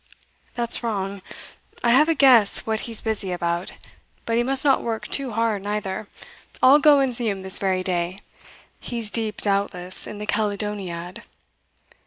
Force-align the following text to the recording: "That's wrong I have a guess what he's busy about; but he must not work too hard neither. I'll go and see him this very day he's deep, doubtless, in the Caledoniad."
"That's 0.55 0.81
wrong 0.81 1.21
I 1.83 1.91
have 1.91 2.09
a 2.09 2.15
guess 2.15 2.65
what 2.65 2.79
he's 2.89 3.01
busy 3.01 3.31
about; 3.31 3.73
but 4.25 4.35
he 4.35 4.41
must 4.41 4.65
not 4.65 4.81
work 4.81 5.07
too 5.07 5.33
hard 5.33 5.61
neither. 5.63 6.07
I'll 6.59 6.79
go 6.79 6.99
and 6.99 7.13
see 7.13 7.29
him 7.29 7.43
this 7.43 7.59
very 7.59 7.83
day 7.83 8.17
he's 8.79 9.11
deep, 9.11 9.41
doubtless, 9.41 10.07
in 10.07 10.17
the 10.17 10.25
Caledoniad." 10.25 11.21